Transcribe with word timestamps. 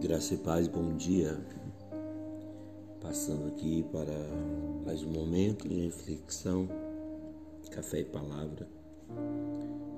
Graça 0.00 0.34
e 0.34 0.36
paz, 0.38 0.68
bom 0.68 0.96
dia. 0.96 1.36
Passando 3.00 3.48
aqui 3.48 3.84
para 3.90 4.14
mais 4.86 5.02
um 5.02 5.10
momento 5.10 5.68
de 5.68 5.86
reflexão, 5.86 6.68
café 7.70 8.00
e 8.00 8.04
palavra. 8.04 8.68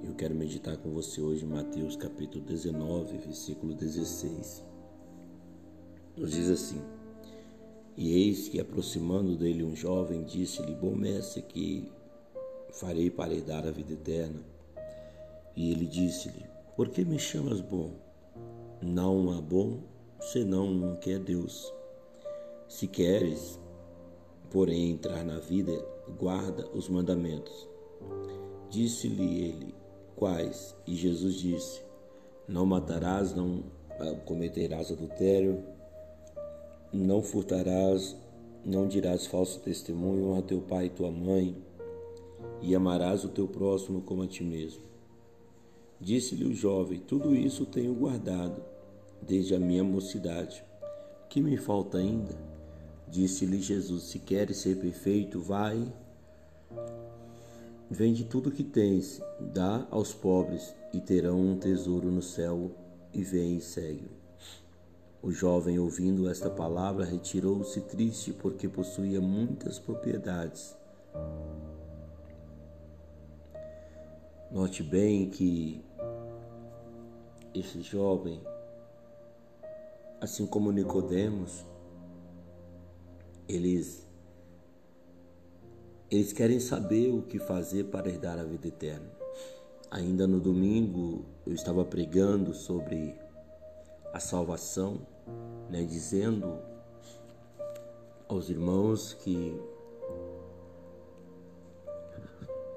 Eu 0.03 0.15
quero 0.15 0.35
meditar 0.35 0.79
com 0.79 0.91
você 0.91 1.21
hoje 1.21 1.45
em 1.45 1.49
Mateus 1.49 1.97
capítulo 1.97 2.43
19, 2.45 3.19
versículo 3.19 3.75
16. 3.75 4.65
Nos 6.17 6.31
diz 6.31 6.49
assim: 6.49 6.81
E 7.95 8.11
eis 8.15 8.49
que 8.49 8.59
aproximando 8.59 9.37
dele 9.37 9.63
um 9.63 9.77
jovem, 9.77 10.25
disse-lhe: 10.25 10.75
Bom 10.75 10.95
mestre, 10.95 11.43
que 11.43 11.93
farei 12.71 13.11
para 13.11 13.35
herdar 13.35 13.67
a 13.67 13.71
vida 13.71 13.93
eterna. 13.93 14.41
E 15.55 15.71
ele 15.71 15.87
disse-lhe: 15.87 16.47
Por 16.75 16.89
que 16.89 17.05
me 17.05 17.19
chamas 17.19 17.61
bom? 17.61 18.12
Não 18.85 19.31
há 19.31 19.41
bom 19.41 19.79
senão 20.19 20.67
um 20.67 20.97
que 20.97 21.13
é 21.13 21.19
Deus. 21.19 21.73
Se 22.67 22.89
queres, 22.89 23.57
porém, 24.51 24.91
entrar 24.91 25.25
na 25.25 25.39
vida, 25.39 25.73
guarda 26.19 26.69
os 26.75 26.89
mandamentos. 26.89 27.69
Disse-lhe 28.69 29.45
ele: 29.45 29.73
Quais? 30.17 30.75
E 30.85 30.97
Jesus 30.97 31.37
disse: 31.37 31.81
Não 32.49 32.67
matarás, 32.67 33.33
não 33.33 33.63
cometerás 34.25 34.91
adultério, 34.91 35.63
não 36.93 37.23
furtarás, 37.23 38.17
não 38.65 38.89
dirás 38.89 39.29
falso 39.29 39.61
testemunho, 39.61 40.31
honra 40.31 40.43
teu 40.43 40.61
pai 40.61 40.87
e 40.87 40.91
tua 40.91 41.11
mãe, 41.13 41.57
e 42.61 42.75
amarás 42.75 43.23
o 43.23 43.29
teu 43.29 43.47
próximo 43.47 44.03
como 44.03 44.25
a 44.25 44.27
ti 44.27 44.43
mesmo. 44.43 44.83
Disse-lhe 46.01 46.45
o 46.45 46.53
jovem: 46.53 46.99
Tudo 46.99 47.33
isso 47.33 47.65
tenho 47.65 47.95
guardado 47.95 48.72
desde 49.27 49.55
a 49.55 49.59
minha 49.59 49.85
mocidade. 49.85 50.65
Que 51.29 51.41
me 51.41 51.57
falta 51.57 51.99
ainda? 51.99 52.35
Disse-lhe 53.09 53.61
Jesus: 53.61 54.05
Se 54.05 54.19
queres 54.19 54.59
ser 54.59 54.77
perfeito, 54.79 55.41
vai, 55.41 55.93
vende 57.91 58.25
tudo 58.25 58.51
que 58.51 58.65
tens, 58.65 59.21
dá 59.39 59.87
aos 59.91 60.13
pobres 60.13 60.75
e 60.93 61.01
terão 61.01 61.41
um 61.41 61.59
tesouro 61.59 62.11
no 62.11 62.23
céu, 62.23 62.71
e 63.13 63.23
vem 63.23 63.57
e 63.57 63.61
segue. 63.61 64.11
O 65.23 65.31
jovem, 65.31 65.79
ouvindo 65.79 66.29
esta 66.29 66.51
palavra, 66.51 67.05
retirou-se 67.05 67.81
triste 67.83 68.33
porque 68.33 68.69
possuía 68.69 69.21
muitas 69.21 69.79
propriedades. 69.79 70.77
Note 74.51 74.83
bem 74.83 75.31
que 75.31 75.81
esse 77.55 77.83
jovem, 77.83 78.41
assim 80.23 80.47
como 80.47 80.71
Nicodemos, 80.71 81.67
eles 83.49 84.07
eles 86.09 86.33
querem 86.33 86.61
saber 86.61 87.13
o 87.13 87.23
que 87.23 87.41
fazer 87.41 87.85
para 87.85 88.09
herdar 88.09 88.39
a 88.39 88.45
vida 88.45 88.69
eterna. 88.69 89.11
Ainda 89.91 90.27
no 90.29 90.39
domingo 90.39 91.25
eu 91.45 91.53
estava 91.53 91.85
pregando 91.85 92.55
sobre 92.55 93.19
a 94.13 94.21
salvação, 94.21 95.05
né, 95.69 95.83
dizendo 95.83 96.57
aos 98.29 98.49
irmãos 98.49 99.15
que 99.15 99.59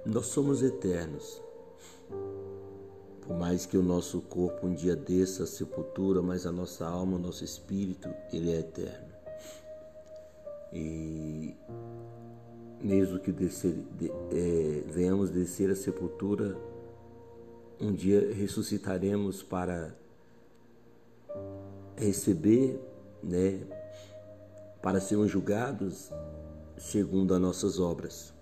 nós 0.04 0.26
somos 0.26 0.64
eternos. 0.64 1.44
Por 3.26 3.36
mais 3.36 3.66
que 3.66 3.76
o 3.76 3.82
nosso 3.82 4.22
corpo 4.22 4.68
um 4.68 4.74
dia 4.74 4.96
desça 4.96 5.44
à 5.44 5.48
sepultura, 5.48 6.22
mas 6.22 6.46
a 6.46 6.52
nossa 6.52 6.86
alma, 6.86 7.18
o 7.18 7.20
nosso 7.20 7.44
espírito, 7.44 8.08
ele 8.32 8.52
é 8.52 8.60
eterno. 8.60 9.16
E 10.72 11.56
mesmo 12.82 13.20
que 13.20 13.32
descer, 13.32 13.74
de, 13.98 14.12
é, 14.12 14.84
venhamos 14.92 15.32
descer 15.32 15.72
à 15.72 15.76
sepultura, 15.76 16.56
um 17.82 17.92
dia 17.92 18.32
ressuscitaremos 18.32 19.42
para 19.42 19.96
receber, 21.98 22.80
né, 23.24 23.60
para 24.82 25.02
sermos 25.02 25.32
julgados 25.32 26.12
segundo 26.78 27.34
as 27.34 27.42
nossas 27.42 27.80
obras. 27.80 28.34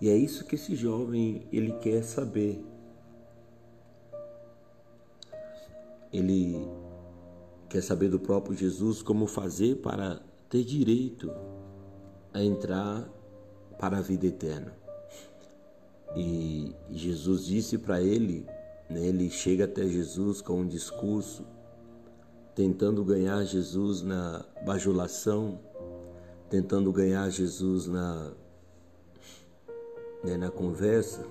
E 0.00 0.08
é 0.08 0.16
isso 0.16 0.44
que 0.44 0.54
esse 0.54 0.76
jovem 0.76 1.48
ele 1.52 1.72
quer 1.80 2.04
saber. 2.04 2.64
Ele 6.12 6.66
quer 7.68 7.82
saber 7.82 8.08
do 8.08 8.18
próprio 8.18 8.56
Jesus 8.56 9.02
como 9.02 9.26
fazer 9.26 9.76
para 9.76 10.20
ter 10.48 10.64
direito 10.64 11.30
a 12.32 12.42
entrar 12.42 13.08
para 13.78 13.98
a 13.98 14.00
vida 14.00 14.26
eterna. 14.26 14.72
E 16.16 16.74
Jesus 16.90 17.44
disse 17.44 17.76
para 17.76 18.00
ele, 18.00 18.46
né, 18.88 19.06
ele 19.06 19.28
chega 19.28 19.64
até 19.64 19.86
Jesus 19.86 20.40
com 20.40 20.60
um 20.60 20.66
discurso, 20.66 21.44
tentando 22.54 23.04
ganhar 23.04 23.44
Jesus 23.44 24.02
na 24.02 24.44
bajulação, 24.64 25.60
tentando 26.48 26.90
ganhar 26.90 27.28
Jesus 27.30 27.86
na, 27.86 28.32
né, 30.24 30.36
na 30.36 30.50
conversa. 30.50 31.24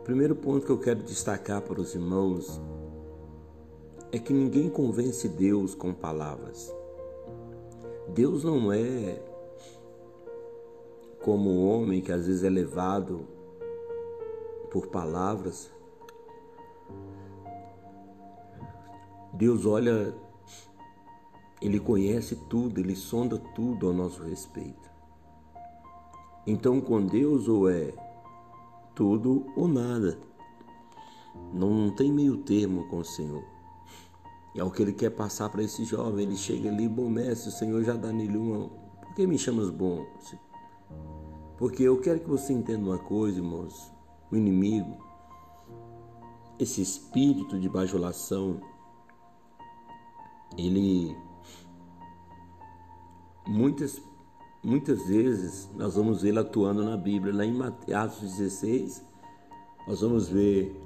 O 0.00 0.02
primeiro 0.02 0.34
ponto 0.34 0.66
que 0.66 0.72
eu 0.72 0.78
quero 0.78 1.02
destacar 1.04 1.62
para 1.62 1.80
os 1.80 1.94
irmãos 1.94 2.60
é 4.12 4.18
que 4.18 4.30
ninguém 4.30 4.68
convence 4.68 5.26
Deus 5.26 5.74
com 5.74 5.94
palavras. 5.94 6.70
Deus 8.08 8.44
não 8.44 8.70
é 8.70 9.18
como 11.22 11.48
o 11.48 11.66
homem 11.66 12.02
que 12.02 12.12
às 12.12 12.26
vezes 12.26 12.44
é 12.44 12.50
levado 12.50 13.26
por 14.70 14.88
palavras. 14.88 15.72
Deus 19.32 19.64
olha, 19.64 20.14
Ele 21.62 21.80
conhece 21.80 22.36
tudo, 22.50 22.80
Ele 22.80 22.94
sonda 22.94 23.38
tudo 23.54 23.86
ao 23.86 23.94
nosso 23.94 24.22
respeito. 24.22 24.90
Então, 26.46 26.82
com 26.82 27.00
Deus, 27.06 27.48
ou 27.48 27.70
é 27.70 27.94
tudo 28.94 29.46
ou 29.56 29.66
nada. 29.66 30.18
Não 31.54 31.90
tem 31.90 32.12
meio 32.12 32.36
termo 32.38 32.86
com 32.88 32.98
o 32.98 33.04
Senhor. 33.04 33.51
E 34.54 34.60
é 34.60 34.64
o 34.64 34.70
que 34.70 34.82
ele 34.82 34.92
quer 34.92 35.10
passar 35.10 35.48
para 35.48 35.62
esse 35.62 35.84
jovem. 35.84 36.26
Ele 36.26 36.36
chega 36.36 36.68
ali, 36.68 36.88
bom 36.88 37.08
mestre, 37.08 37.48
o 37.48 37.52
Senhor 37.52 37.82
já 37.82 37.94
dá 37.94 38.12
nele 38.12 38.36
uma. 38.36 38.68
Por 38.68 39.14
que 39.14 39.26
me 39.26 39.38
chamas 39.38 39.70
bom? 39.70 40.04
Porque 41.56 41.82
eu 41.82 42.00
quero 42.00 42.20
que 42.20 42.28
você 42.28 42.52
entenda 42.52 42.84
uma 42.84 42.98
coisa, 42.98 43.38
irmãos. 43.38 43.92
O 44.30 44.36
inimigo, 44.36 44.96
esse 46.58 46.80
espírito 46.80 47.58
de 47.58 47.68
bajulação, 47.68 48.60
ele. 50.56 51.16
Muitas, 53.46 54.00
muitas 54.62 55.06
vezes 55.06 55.70
nós 55.74 55.94
vamos 55.94 56.22
vê-lo 56.22 56.40
atuando 56.40 56.84
na 56.84 56.96
Bíblia. 56.96 57.34
Lá 57.34 57.44
em 57.44 57.60
Atos 57.94 58.20
16, 58.20 59.04
nós 59.86 60.00
vamos 60.00 60.28
ver 60.28 60.80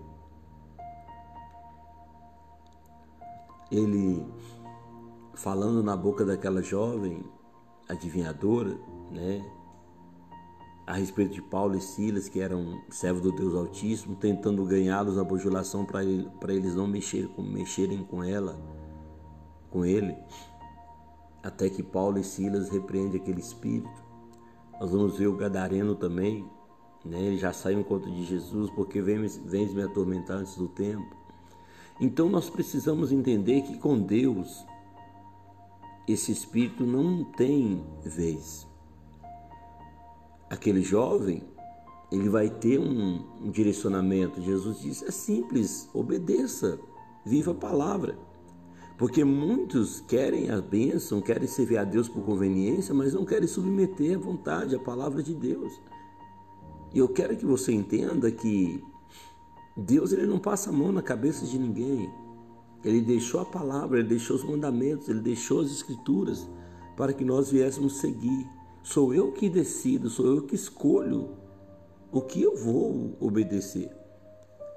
ele 3.70 4.26
falando 5.34 5.82
na 5.82 5.96
boca 5.96 6.24
daquela 6.24 6.62
jovem 6.62 7.24
adivinhadora, 7.88 8.78
né? 9.10 9.44
A 10.86 10.94
respeito 10.94 11.34
de 11.34 11.42
Paulo 11.42 11.76
e 11.76 11.80
Silas, 11.80 12.28
que 12.28 12.40
eram 12.40 12.80
servos 12.90 13.20
do 13.20 13.32
Deus 13.32 13.54
Altíssimo, 13.54 14.14
tentando 14.14 14.64
ganhá-los 14.64 15.16
na 15.16 15.24
bajulação 15.24 15.84
para 15.84 16.04
ele, 16.04 16.30
eles 16.48 16.76
não 16.76 16.86
mexerem 16.86 17.28
com, 17.28 17.42
mexerem 17.42 18.04
com 18.04 18.22
ela, 18.22 18.56
com 19.68 19.84
ele, 19.84 20.16
até 21.42 21.68
que 21.68 21.82
Paulo 21.82 22.18
e 22.18 22.24
Silas 22.24 22.70
repreendem 22.70 23.20
aquele 23.20 23.40
espírito. 23.40 24.04
Nós 24.80 24.90
vamos 24.90 25.18
ver 25.18 25.26
o 25.26 25.36
Gadareno 25.36 25.96
também, 25.96 26.48
né? 27.04 27.20
ele 27.20 27.36
já 27.36 27.52
sai 27.52 27.74
um 27.74 27.82
conto 27.82 28.08
de 28.08 28.24
Jesus, 28.24 28.70
porque 28.70 29.02
vens, 29.02 29.36
vens 29.38 29.74
me 29.74 29.82
atormentar 29.82 30.36
antes 30.36 30.56
do 30.56 30.68
tempo. 30.68 31.25
Então 32.00 32.28
nós 32.28 32.50
precisamos 32.50 33.10
entender 33.10 33.62
que 33.62 33.78
com 33.78 33.98
Deus 33.98 34.64
esse 36.06 36.30
espírito 36.30 36.84
não 36.84 37.24
tem 37.24 37.84
vez. 38.04 38.66
Aquele 40.48 40.82
jovem, 40.82 41.42
ele 42.12 42.28
vai 42.28 42.48
ter 42.48 42.78
um, 42.78 43.24
um 43.42 43.50
direcionamento. 43.50 44.40
Jesus 44.40 44.80
disse: 44.80 45.04
é 45.06 45.10
simples, 45.10 45.88
obedeça, 45.92 46.78
viva 47.24 47.52
a 47.52 47.54
palavra. 47.54 48.16
Porque 48.98 49.24
muitos 49.24 50.00
querem 50.00 50.50
a 50.50 50.60
bênção, 50.60 51.20
querem 51.20 51.46
servir 51.46 51.76
a 51.76 51.84
Deus 51.84 52.08
por 52.08 52.24
conveniência, 52.24 52.94
mas 52.94 53.12
não 53.12 53.26
querem 53.26 53.46
submeter 53.46 54.16
à 54.16 54.20
vontade, 54.20 54.74
à 54.74 54.78
palavra 54.78 55.22
de 55.22 55.34
Deus. 55.34 55.78
E 56.94 56.98
eu 56.98 57.08
quero 57.08 57.36
que 57.36 57.44
você 57.44 57.72
entenda 57.72 58.30
que 58.30 58.82
Deus 59.76 60.12
ele 60.12 60.26
não 60.26 60.38
passa 60.38 60.70
a 60.70 60.72
mão 60.72 60.90
na 60.90 61.02
cabeça 61.02 61.44
de 61.44 61.58
ninguém. 61.58 62.08
Ele 62.84 63.00
deixou 63.00 63.40
a 63.40 63.44
palavra, 63.44 63.98
ele 63.98 64.08
deixou 64.08 64.36
os 64.36 64.44
mandamentos, 64.44 65.08
ele 65.08 65.20
deixou 65.20 65.60
as 65.60 65.70
escrituras 65.70 66.48
para 66.96 67.12
que 67.12 67.24
nós 67.24 67.50
viéssemos 67.50 67.98
seguir. 67.98 68.46
Sou 68.82 69.12
eu 69.12 69.32
que 69.32 69.50
decido, 69.50 70.08
sou 70.08 70.26
eu 70.26 70.42
que 70.42 70.54
escolho 70.54 71.30
o 72.10 72.20
que 72.20 72.40
eu 72.40 72.56
vou 72.56 73.16
obedecer. 73.20 73.90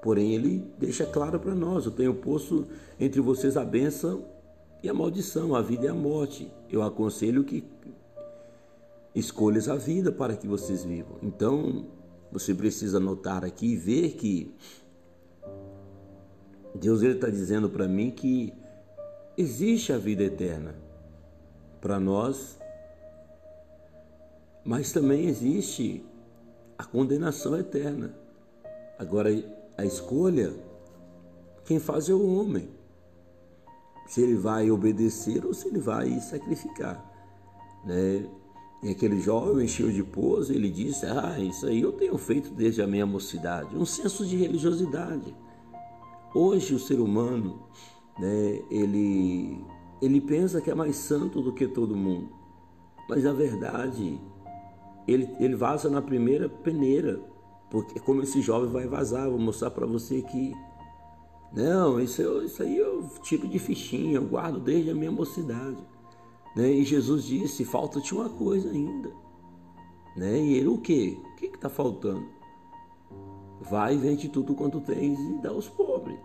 Porém, 0.02 0.34
ele 0.34 0.66
deixa 0.78 1.06
claro 1.06 1.38
para 1.38 1.54
nós: 1.54 1.86
eu 1.86 1.92
tenho 1.92 2.14
posto 2.14 2.66
entre 2.98 3.20
vocês 3.20 3.56
a 3.56 3.64
bênção 3.64 4.24
e 4.82 4.88
a 4.88 4.94
maldição, 4.94 5.54
a 5.54 5.62
vida 5.62 5.86
e 5.86 5.88
a 5.88 5.94
morte. 5.94 6.50
Eu 6.68 6.82
aconselho 6.82 7.44
que 7.44 7.64
escolhas 9.14 9.68
a 9.68 9.76
vida 9.76 10.10
para 10.10 10.36
que 10.36 10.46
vocês 10.46 10.84
vivam. 10.84 11.16
Então, 11.22 11.86
você 12.32 12.54
precisa 12.54 13.00
notar 13.00 13.44
aqui 13.44 13.72
e 13.72 13.76
ver 13.76 14.12
que 14.12 14.54
Deus 16.74 17.02
está 17.02 17.28
dizendo 17.28 17.68
para 17.68 17.88
mim 17.88 18.10
que 18.10 18.52
existe 19.36 19.92
a 19.92 19.98
vida 19.98 20.22
eterna 20.22 20.74
para 21.80 21.98
nós, 21.98 22.58
mas 24.64 24.92
também 24.92 25.26
existe 25.26 26.04
a 26.78 26.84
condenação 26.84 27.58
eterna. 27.58 28.14
Agora, 28.98 29.30
a 29.76 29.84
escolha, 29.84 30.54
quem 31.64 31.78
faz 31.78 32.08
é 32.08 32.14
o 32.14 32.34
homem. 32.34 32.68
Se 34.06 34.20
ele 34.20 34.34
vai 34.34 34.70
obedecer 34.70 35.44
ou 35.46 35.54
se 35.54 35.68
ele 35.68 35.78
vai 35.78 36.20
sacrificar. 36.20 37.02
Né? 37.84 38.28
E 38.82 38.90
aquele 38.90 39.20
jovem 39.20 39.64
encheu 39.64 39.90
de 39.90 40.02
pose, 40.02 40.54
ele 40.54 40.70
disse: 40.70 41.06
Ah, 41.06 41.38
isso 41.38 41.66
aí 41.66 41.80
eu 41.80 41.92
tenho 41.92 42.16
feito 42.18 42.50
desde 42.50 42.82
a 42.82 42.86
minha 42.86 43.06
mocidade. 43.06 43.76
Um 43.76 43.86
senso 43.86 44.26
de 44.26 44.36
religiosidade. 44.36 45.34
Hoje 46.34 46.74
o 46.74 46.78
ser 46.78 47.00
humano, 47.00 47.62
né, 48.18 48.62
ele, 48.70 49.64
ele 50.00 50.20
pensa 50.20 50.60
que 50.60 50.70
é 50.70 50.74
mais 50.74 50.96
santo 50.96 51.40
do 51.40 51.52
que 51.52 51.66
todo 51.66 51.96
mundo. 51.96 52.28
Mas 53.08 53.24
na 53.24 53.32
verdade, 53.32 54.20
ele, 55.06 55.28
ele 55.40 55.56
vaza 55.56 55.90
na 55.90 56.00
primeira 56.00 56.48
peneira. 56.48 57.20
Porque 57.70 57.98
como 58.00 58.22
esse 58.22 58.40
jovem 58.40 58.70
vai 58.70 58.86
vazar, 58.86 59.28
vou 59.28 59.38
mostrar 59.38 59.70
para 59.70 59.86
você 59.86 60.22
que 60.22 60.54
não, 61.52 62.00
isso, 62.00 62.22
isso 62.42 62.62
aí 62.62 62.76
eu 62.76 63.08
tiro 63.22 63.48
de 63.48 63.58
fichinha, 63.58 64.16
eu 64.16 64.24
guardo 64.24 64.60
desde 64.60 64.90
a 64.90 64.94
minha 64.94 65.10
mocidade. 65.10 65.82
Né? 66.54 66.70
E 66.72 66.84
Jesus 66.84 67.24
disse: 67.24 67.64
falta-te 67.64 68.14
uma 68.14 68.28
coisa 68.28 68.70
ainda. 68.70 69.10
Né? 70.16 70.40
E 70.40 70.54
ele, 70.54 70.68
o 70.68 70.78
quê? 70.78 71.18
O 71.32 71.36
que 71.36 71.46
está 71.46 71.68
faltando? 71.68 72.24
Vai, 73.60 73.96
vende 73.96 74.28
tudo 74.28 74.54
quanto 74.54 74.80
tens 74.80 75.18
e 75.18 75.38
dá 75.42 75.50
aos 75.50 75.68
pobres. 75.68 76.18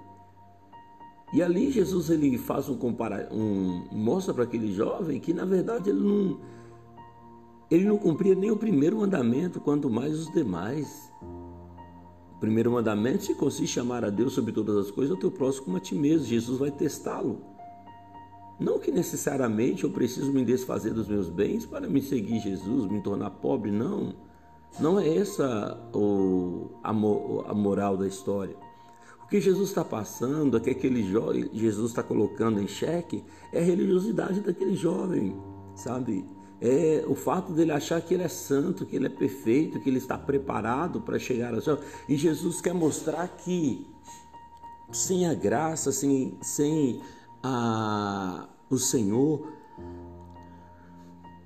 E 1.33 1.41
ali 1.41 1.71
Jesus 1.71 2.09
ele 2.09 2.37
faz 2.37 2.69
um 2.69 2.77
compara 2.77 3.27
um 3.31 3.83
mostra 3.91 4.33
para 4.33 4.43
aquele 4.43 4.71
jovem 4.71 5.19
que 5.19 5.33
na 5.33 5.43
verdade 5.43 5.89
ele 5.89 5.99
não 5.99 6.39
ele 7.69 7.83
não 7.83 7.97
cumpria 7.97 8.35
nem 8.35 8.51
o 8.51 8.57
primeiro 8.57 8.97
mandamento, 8.97 9.59
quanto 9.59 9.89
mais 9.89 10.19
os 10.19 10.31
demais. 10.31 11.11
O 12.35 12.39
primeiro 12.39 12.71
mandamento 12.71 13.23
se 13.23 13.33
consiste 13.33 13.77
em 13.77 13.81
amar 13.81 14.05
a 14.05 14.09
Deus 14.09 14.33
sobre 14.33 14.51
todas 14.51 14.77
as 14.77 14.91
coisas, 14.91 15.15
o 15.15 15.19
teu 15.19 15.31
próximo 15.31 15.65
como 15.65 15.77
a 15.77 15.79
ti 15.79 15.95
mesmo. 15.95 16.27
Jesus 16.27 16.59
vai 16.59 16.69
testá-lo. 16.69 17.41
Não 18.59 18.79
que 18.79 18.91
necessariamente 18.91 19.83
eu 19.83 19.89
preciso 19.89 20.31
me 20.31 20.45
desfazer 20.45 20.93
dos 20.93 21.07
meus 21.07 21.27
bens 21.27 21.65
para 21.65 21.89
me 21.89 22.01
seguir 22.01 22.39
Jesus, 22.39 22.89
me 22.89 23.01
tornar 23.01 23.31
pobre, 23.31 23.71
não. 23.71 24.13
Não 24.79 25.00
é 25.00 25.17
essa 25.17 25.89
o, 25.94 26.71
a, 26.83 26.89
a 26.89 27.53
moral 27.53 27.95
da 27.97 28.07
história. 28.07 28.56
O 29.23 29.27
que 29.27 29.41
Jesus 29.41 29.69
está 29.69 29.83
passando, 29.83 30.56
o 30.56 30.62
que 30.62 30.69
aquele 30.69 31.03
jovem, 31.03 31.50
Jesus 31.53 31.91
está 31.91 32.03
colocando 32.03 32.62
em 32.62 32.67
xeque, 32.67 33.23
é 33.51 33.59
a 33.59 33.63
religiosidade 33.63 34.41
daquele 34.41 34.75
jovem, 34.75 35.35
sabe? 35.75 36.25
É 36.62 37.03
o 37.07 37.15
fato 37.15 37.51
dele 37.51 37.71
achar 37.71 38.00
que 38.01 38.13
ele 38.13 38.23
é 38.23 38.27
santo, 38.27 38.85
que 38.85 38.95
ele 38.95 39.07
é 39.07 39.09
perfeito, 39.09 39.79
que 39.79 39.89
ele 39.89 39.97
está 39.97 40.17
preparado 40.17 41.01
para 41.01 41.19
chegar 41.19 41.53
ao 41.53 41.61
céu. 41.61 41.79
E 42.07 42.15
Jesus 42.15 42.61
quer 42.61 42.73
mostrar 42.73 43.27
que 43.27 43.85
sem 44.91 45.27
a 45.27 45.33
graça, 45.33 45.91
sem, 45.91 46.38
sem 46.41 47.01
a, 47.44 48.47
o 48.69 48.77
Senhor, 48.77 49.51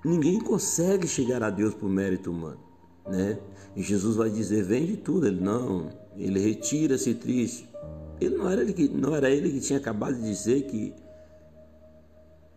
ninguém 0.03 0.39
consegue 0.39 1.07
chegar 1.07 1.41
a 1.43 1.49
Deus 1.49 1.73
por 1.73 1.89
mérito 1.89 2.31
humano, 2.31 2.59
né? 3.09 3.39
E 3.75 3.81
Jesus 3.81 4.15
vai 4.15 4.29
dizer: 4.29 4.63
vende 4.63 4.97
tudo. 4.97 5.27
Ele 5.27 5.41
não, 5.41 5.89
ele 6.17 6.39
retira-se 6.39 7.13
triste. 7.13 7.69
Ele 8.19 8.35
não 8.37 8.49
era 8.49 8.61
ele 8.61 8.73
que 8.73 8.87
não 8.89 9.15
era 9.15 9.29
ele 9.29 9.49
que 9.49 9.59
tinha 9.59 9.79
acabado 9.79 10.15
de 10.15 10.21
dizer 10.21 10.63
que 10.63 10.93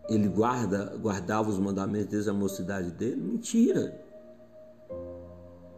ele 0.08 0.28
guarda 0.28 0.96
guardava 1.00 1.48
os 1.48 1.58
mandamentos 1.58 2.08
desde 2.08 2.30
a 2.30 2.34
mocidade 2.34 2.90
dele? 2.90 3.16
Mentira. 3.16 4.00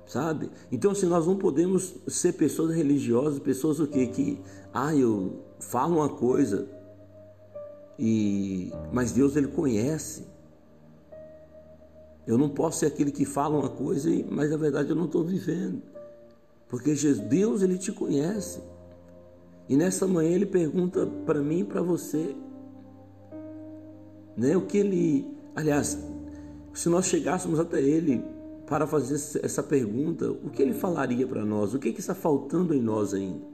Sabe? 0.07 0.51
Então, 0.71 0.91
assim, 0.91 1.07
nós 1.07 1.27
não 1.27 1.37
podemos 1.37 1.95
ser 2.07 2.35
pessoas 2.35 2.75
religiosas, 2.75 3.39
pessoas 3.39 3.81
o 3.81 3.87
quê? 3.87 4.07
Que, 4.07 4.41
ah, 4.73 4.95
eu 4.95 5.43
falo 5.59 5.97
uma 5.97 6.09
coisa, 6.11 6.69
e 7.99 8.71
mas 8.93 9.13
Deus 9.13 9.37
ele 9.37 9.49
conhece. 9.49 10.34
Eu 12.27 12.39
não 12.39 12.49
posso 12.49 12.81
ser 12.81 12.87
aquele 12.87 13.13
que 13.13 13.25
fala 13.25 13.59
uma 13.59 13.69
coisa, 13.69 14.11
mas 14.31 14.51
na 14.51 14.57
verdade 14.57 14.91
eu 14.91 14.97
não 14.97 15.05
estou 15.05 15.25
vivendo. 15.25 15.83
Porque 16.69 16.95
Deus 17.29 17.63
ele 17.63 17.77
te 17.77 17.93
conhece. 17.93 18.61
E 19.69 19.77
nessa 19.77 20.07
manhã 20.07 20.31
ele 20.31 20.47
pergunta 20.47 21.07
para 21.27 21.41
mim 21.41 21.61
e 21.61 21.65
para 21.65 21.83
você, 21.83 22.35
né, 24.37 24.57
o 24.57 24.63
que 24.63 24.79
ele, 24.79 25.27
aliás, 25.55 25.99
se 26.73 26.89
nós 26.89 27.07
chegássemos 27.07 27.61
até 27.61 27.81
ele 27.81 28.23
para 28.67 28.87
fazer 28.87 29.15
essa 29.43 29.63
pergunta, 29.63 30.31
o 30.31 30.51
que 30.51 30.63
ele 30.63 30.75
falaria 30.75 31.27
para 31.27 31.45
nós? 31.45 31.75
O 31.75 31.79
que, 31.79 31.93
que 31.93 32.01
está 32.01 32.15
faltando 32.15 32.75
em 32.75 32.81
nós 32.81 33.15
ainda? 33.15 33.45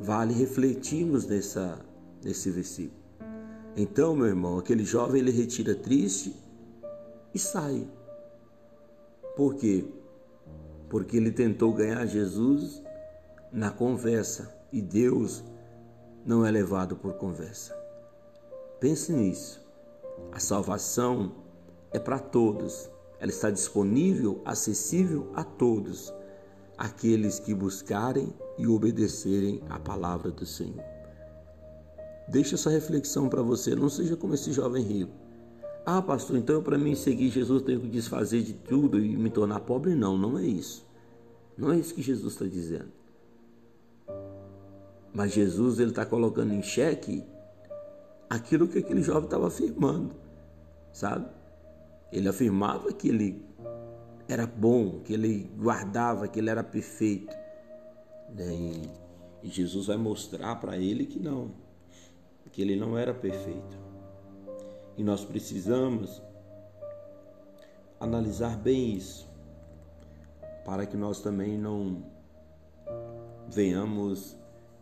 Vale 0.00 0.32
refletirmos 0.32 1.26
nessa, 1.26 1.78
nesse 2.24 2.50
versículo. 2.50 3.02
Então, 3.76 4.14
meu 4.14 4.26
irmão, 4.26 4.58
aquele 4.58 4.84
jovem 4.84 5.20
ele 5.20 5.30
retira 5.30 5.74
triste 5.74 6.34
e 7.34 7.38
sai. 7.38 7.86
Por 9.36 9.56
quê? 9.56 9.84
Porque 10.88 11.16
ele 11.16 11.32
tentou 11.32 11.72
ganhar 11.72 12.06
Jesus 12.06 12.82
na 13.52 13.70
conversa 13.70 14.54
e 14.72 14.80
Deus 14.80 15.42
não 16.24 16.46
é 16.46 16.50
levado 16.50 16.96
por 16.96 17.14
conversa. 17.14 17.76
Pense 18.80 19.12
nisso. 19.12 19.64
A 20.32 20.38
salvação 20.38 21.34
é 21.90 21.98
para 21.98 22.18
todos. 22.18 22.90
Ela 23.18 23.30
está 23.30 23.50
disponível, 23.50 24.40
acessível 24.44 25.30
a 25.34 25.42
todos, 25.42 26.12
aqueles 26.76 27.38
que 27.38 27.54
buscarem 27.54 28.34
e 28.58 28.66
obedecerem 28.66 29.62
à 29.68 29.78
palavra 29.78 30.30
do 30.30 30.44
Senhor. 30.44 30.84
Deixa 32.28 32.54
essa 32.54 32.70
reflexão 32.70 33.28
para 33.28 33.42
você, 33.42 33.74
não 33.74 33.88
seja 33.88 34.16
como 34.16 34.34
esse 34.34 34.52
jovem 34.52 34.82
rico. 34.82 35.23
Ah, 35.86 36.00
pastor, 36.00 36.38
então 36.38 36.62
para 36.62 36.78
mim 36.78 36.94
seguir 36.94 37.28
Jesus 37.28 37.62
tenho 37.62 37.80
que 37.80 37.88
desfazer 37.88 38.42
de 38.42 38.54
tudo 38.54 38.98
e 38.98 39.16
me 39.16 39.28
tornar 39.28 39.60
pobre? 39.60 39.94
Não, 39.94 40.16
não 40.16 40.38
é 40.38 40.44
isso. 40.44 40.86
Não 41.58 41.70
é 41.72 41.78
isso 41.78 41.94
que 41.94 42.00
Jesus 42.02 42.32
está 42.32 42.46
dizendo. 42.46 42.90
Mas 45.12 45.32
Jesus 45.32 45.78
ele 45.78 45.90
está 45.90 46.06
colocando 46.06 46.52
em 46.52 46.62
xeque 46.62 47.22
aquilo 48.28 48.66
que 48.66 48.78
aquele 48.78 49.02
jovem 49.02 49.24
estava 49.24 49.46
afirmando, 49.46 50.14
sabe? 50.92 51.28
Ele 52.10 52.28
afirmava 52.28 52.92
que 52.92 53.08
ele 53.08 53.44
era 54.26 54.46
bom, 54.46 55.00
que 55.00 55.12
ele 55.12 55.50
guardava, 55.56 56.26
que 56.26 56.38
ele 56.38 56.50
era 56.50 56.64
perfeito. 56.64 57.34
Né? 58.34 58.82
E 59.42 59.48
Jesus 59.50 59.86
vai 59.86 59.96
mostrar 59.96 60.56
para 60.56 60.78
ele 60.78 61.04
que 61.04 61.20
não, 61.20 61.50
que 62.50 62.62
ele 62.62 62.74
não 62.74 62.96
era 62.96 63.12
perfeito. 63.12 63.83
E 64.96 65.02
nós 65.02 65.24
precisamos 65.24 66.22
analisar 67.98 68.56
bem 68.56 68.94
isso, 68.94 69.28
para 70.64 70.86
que 70.86 70.96
nós 70.96 71.20
também 71.20 71.58
não 71.58 72.02
venhamos 73.48 74.36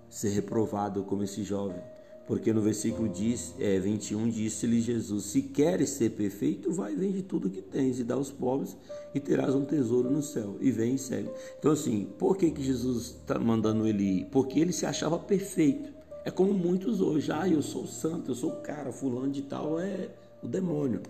ser 0.09 0.31
reprovado 0.31 1.03
como 1.05 1.23
esse 1.23 1.43
jovem. 1.43 1.81
Porque 2.27 2.53
no 2.53 2.61
versículo 2.61 3.09
diz, 3.09 3.55
é, 3.59 3.79
21 3.81 4.29
disse-lhe 4.29 4.81
Jesus: 4.81 5.25
Se 5.25 5.43
queres 5.43 5.91
ser 5.91 6.11
perfeito, 6.11 6.73
vai 6.73 6.95
vende 6.95 7.23
tudo 7.23 7.51
que 7.51 7.61
tens 7.61 7.99
e 7.99 8.05
dá 8.05 8.15
aos 8.15 8.31
pobres 8.31 8.77
e 9.13 9.19
terás 9.19 9.55
um 9.55 9.65
tesouro 9.65 10.09
no 10.09 10.23
céu. 10.23 10.57
E 10.61 10.71
vem 10.71 10.95
e 10.95 10.99
segue. 10.99 11.29
Então, 11.59 11.73
assim, 11.73 12.07
por 12.19 12.37
que, 12.37 12.51
que 12.51 12.63
Jesus 12.63 13.17
está 13.21 13.39
mandando 13.39 13.87
ele 13.87 14.21
ir? 14.21 14.25
Porque 14.27 14.61
ele 14.61 14.73
se 14.73 14.87
achava 14.87 15.19
perfeito. 15.19 16.02
É 16.25 16.31
como 16.31 16.53
muitos 16.53 17.01
hoje, 17.01 17.33
ah, 17.33 17.49
eu 17.49 17.61
sou 17.63 17.87
santo, 17.87 18.31
eu 18.31 18.35
sou 18.35 18.53
cara, 18.57 18.93
fulano 18.93 19.31
de 19.31 19.43
tal 19.43 19.81
é 19.81 20.11
o 20.43 20.47
demônio, 20.47 21.03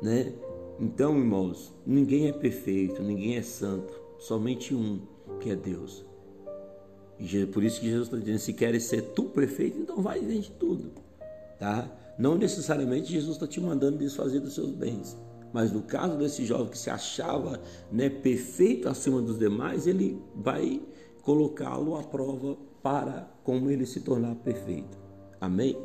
né? 0.00 0.32
Então, 0.80 1.18
irmãos, 1.18 1.74
ninguém 1.86 2.28
é 2.28 2.32
perfeito, 2.32 3.02
ninguém 3.02 3.36
é 3.36 3.42
santo, 3.42 3.92
somente 4.18 4.74
um, 4.74 5.00
que 5.40 5.50
é 5.50 5.56
Deus. 5.56 6.04
E 7.18 7.46
por 7.46 7.62
isso 7.62 7.80
que 7.80 7.88
Jesus 7.88 8.08
está 8.08 8.18
dizendo: 8.18 8.38
se 8.38 8.52
queres 8.52 8.84
ser 8.84 9.02
tu 9.14 9.24
perfeito, 9.24 9.78
então 9.78 10.02
vai 10.02 10.20
e 10.20 10.24
vende 10.24 10.50
tudo. 10.52 10.90
Tá? 11.58 11.90
Não 12.18 12.36
necessariamente 12.36 13.12
Jesus 13.12 13.36
está 13.36 13.46
te 13.46 13.60
mandando 13.60 13.98
desfazer 13.98 14.40
dos 14.40 14.54
seus 14.54 14.70
bens. 14.70 15.16
Mas 15.52 15.72
no 15.72 15.82
caso 15.82 16.18
desse 16.18 16.44
jovem 16.44 16.68
que 16.68 16.78
se 16.78 16.90
achava 16.90 17.60
né, 17.90 18.10
perfeito 18.10 18.88
acima 18.88 19.22
dos 19.22 19.38
demais, 19.38 19.86
ele 19.86 20.20
vai 20.34 20.82
colocá-lo 21.22 21.96
à 21.96 22.02
prova 22.02 22.56
para 22.86 23.28
como 23.42 23.68
ele 23.68 23.84
se 23.84 23.98
tornar 23.98 24.36
perfeito. 24.36 24.96
Amém? 25.40 25.76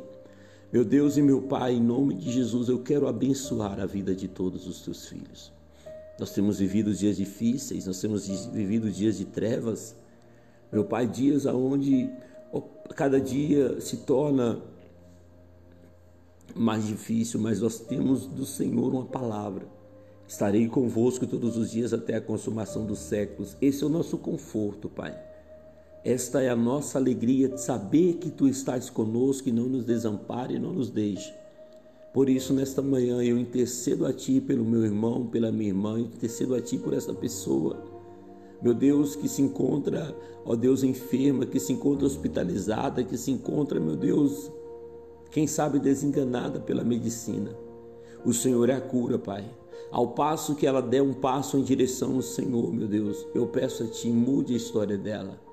Meu 0.72 0.84
Deus 0.84 1.16
e 1.16 1.22
meu 1.22 1.42
Pai, 1.42 1.74
em 1.74 1.82
nome 1.82 2.14
de 2.14 2.30
Jesus, 2.30 2.68
eu 2.68 2.78
quero 2.78 3.08
abençoar 3.08 3.80
a 3.80 3.86
vida 3.86 4.14
de 4.14 4.28
todos 4.28 4.68
os 4.68 4.82
teus 4.82 5.08
filhos. 5.08 5.52
Nós 6.16 6.32
temos 6.32 6.60
vivido 6.60 6.94
dias 6.94 7.16
difíceis, 7.16 7.86
nós 7.86 8.00
temos 8.00 8.28
vivido 8.46 8.88
dias 8.88 9.18
de 9.18 9.24
trevas. 9.24 9.96
Meu 10.70 10.84
Pai, 10.84 11.08
dias 11.08 11.44
onde 11.44 12.08
cada 12.94 13.20
dia 13.20 13.80
se 13.80 13.96
torna 13.96 14.62
mais 16.54 16.86
difícil, 16.86 17.40
mas 17.40 17.60
nós 17.60 17.80
temos 17.80 18.28
do 18.28 18.46
Senhor 18.46 18.94
uma 18.94 19.06
palavra. 19.06 19.66
Estarei 20.28 20.68
convosco 20.68 21.26
todos 21.26 21.56
os 21.56 21.72
dias 21.72 21.92
até 21.92 22.14
a 22.14 22.20
consumação 22.20 22.86
dos 22.86 23.00
séculos. 23.00 23.56
Esse 23.60 23.82
é 23.82 23.86
o 23.88 23.90
nosso 23.90 24.16
conforto, 24.16 24.88
Pai. 24.88 25.31
Esta 26.04 26.42
é 26.42 26.48
a 26.48 26.56
nossa 26.56 26.98
alegria 26.98 27.48
de 27.48 27.60
saber 27.60 28.14
que 28.14 28.28
Tu 28.28 28.48
estás 28.48 28.90
conosco 28.90 29.48
e 29.48 29.52
não 29.52 29.66
nos 29.66 29.84
desampare 29.84 30.56
e 30.56 30.58
não 30.58 30.72
nos 30.72 30.90
deixe. 30.90 31.32
Por 32.12 32.28
isso, 32.28 32.52
nesta 32.52 32.82
manhã, 32.82 33.22
eu 33.22 33.38
intercedo 33.38 34.04
a 34.04 34.12
Ti 34.12 34.40
pelo 34.40 34.64
meu 34.64 34.84
irmão, 34.84 35.26
pela 35.26 35.52
minha 35.52 35.68
irmã, 35.68 36.00
intercedo 36.00 36.56
a 36.56 36.60
Ti 36.60 36.76
por 36.76 36.92
essa 36.92 37.14
pessoa. 37.14 37.84
Meu 38.60 38.74
Deus, 38.74 39.14
que 39.14 39.28
se 39.28 39.42
encontra, 39.42 40.12
ó 40.44 40.56
Deus, 40.56 40.82
enferma, 40.82 41.46
que 41.46 41.60
se 41.60 41.72
encontra 41.72 42.04
hospitalizada, 42.04 43.04
que 43.04 43.16
se 43.16 43.30
encontra, 43.30 43.78
meu 43.78 43.94
Deus, 43.94 44.50
quem 45.30 45.46
sabe 45.46 45.78
desenganada 45.78 46.58
pela 46.58 46.82
medicina. 46.82 47.56
O 48.24 48.32
Senhor 48.32 48.68
é 48.70 48.74
a 48.74 48.80
cura, 48.80 49.20
Pai. 49.20 49.48
Ao 49.92 50.08
passo 50.08 50.56
que 50.56 50.66
ela 50.66 50.82
der 50.82 51.02
um 51.02 51.14
passo 51.14 51.56
em 51.56 51.62
direção 51.62 52.16
ao 52.16 52.22
Senhor, 52.22 52.72
meu 52.74 52.88
Deus, 52.88 53.24
eu 53.32 53.46
peço 53.46 53.84
a 53.84 53.86
Ti, 53.86 54.08
mude 54.10 54.52
a 54.52 54.56
história 54.56 54.98
dela. 54.98 55.51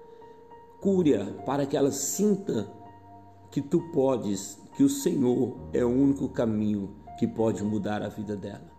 Cure-a 0.82 1.26
para 1.46 1.66
que 1.66 1.76
ela 1.76 1.92
sinta 1.92 2.72
que 3.52 3.62
Tu 3.62 3.82
podes, 3.92 4.60
que 4.76 4.84
o 4.84 4.90
Senhor 4.90 5.58
é 5.74 5.84
o 5.84 5.90
único 5.90 6.30
caminho 6.30 6.96
que 7.18 7.28
pode 7.28 7.64
mudar 7.64 8.02
a 8.02 8.10
vida 8.10 8.36
dela. 8.36 8.70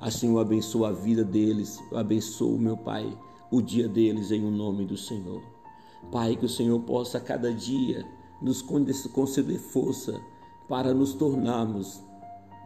Assim 0.00 0.28
eu 0.28 0.38
abençoo 0.38 0.84
a 0.84 0.92
vida 0.92 1.24
deles, 1.24 1.78
eu 1.90 1.98
abençoo, 1.98 2.58
meu 2.58 2.76
Pai, 2.76 3.16
o 3.50 3.62
dia 3.62 3.88
deles 3.88 4.30
em 4.30 4.44
o 4.44 4.50
nome 4.50 4.84
do 4.84 4.96
Senhor. 4.96 5.42
Pai, 6.10 6.36
que 6.36 6.44
o 6.44 6.48
Senhor 6.48 6.78
possa 6.80 7.20
cada 7.20 7.52
dia 7.52 8.04
nos 8.42 8.60
conceder 8.60 9.58
força 9.58 10.20
para 10.68 10.92
nos 10.92 11.14
tornarmos 11.14 12.02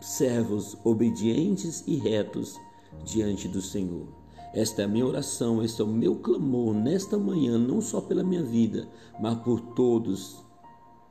servos 0.00 0.76
obedientes 0.84 1.84
e 1.86 1.96
retos 1.96 2.58
diante 3.04 3.48
do 3.48 3.60
Senhor. 3.60 4.17
Esta 4.52 4.82
é 4.82 4.84
a 4.86 4.88
minha 4.88 5.06
oração, 5.06 5.62
este 5.62 5.80
é 5.80 5.84
o 5.84 5.88
meu 5.88 6.16
clamor 6.16 6.74
nesta 6.74 7.18
manhã, 7.18 7.58
não 7.58 7.80
só 7.80 8.00
pela 8.00 8.24
minha 8.24 8.42
vida, 8.42 8.88
mas 9.20 9.38
por 9.40 9.60
todos 9.60 10.42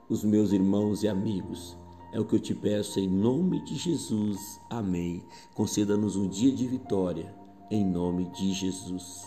os 0.09 0.23
meus 0.23 0.51
irmãos 0.51 1.03
e 1.03 1.07
amigos. 1.07 1.77
É 2.11 2.19
o 2.19 2.25
que 2.25 2.35
eu 2.35 2.39
te 2.39 2.55
peço 2.55 2.99
em 2.99 3.07
nome 3.07 3.63
de 3.63 3.75
Jesus. 3.75 4.59
Amém. 4.69 5.23
Conceda-nos 5.53 6.15
um 6.15 6.27
dia 6.27 6.51
de 6.51 6.65
vitória, 6.65 7.35
em 7.69 7.85
nome 7.85 8.25
de 8.31 8.53
Jesus. 8.53 9.25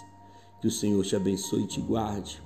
Que 0.61 0.67
o 0.67 0.71
Senhor 0.71 1.05
te 1.05 1.15
abençoe 1.15 1.63
e 1.63 1.67
te 1.67 1.81
guarde. 1.81 2.43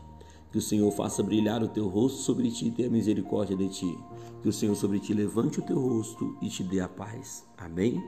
Que 0.50 0.59
o 0.59 0.62
Senhor 0.62 0.90
faça 0.92 1.23
brilhar 1.23 1.62
o 1.62 1.68
teu 1.68 1.88
rosto 1.88 2.18
sobre 2.18 2.50
ti 2.50 2.66
e 2.66 2.71
tenha 2.71 2.90
misericórdia 2.90 3.56
de 3.56 3.68
ti. 3.68 3.99
Que 4.42 4.49
o 4.49 4.52
Senhor 4.52 4.75
sobre 4.75 4.99
ti 5.00 5.14
levante 5.14 5.61
o 5.61 5.62
teu 5.62 5.80
rosto 5.80 6.37
e 6.42 6.49
te 6.49 6.62
dê 6.62 6.80
a 6.80 6.88
paz. 6.88 7.44
Amém? 7.56 8.02